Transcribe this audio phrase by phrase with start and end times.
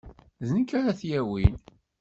[0.47, 1.55] D nekk ara t-yawin.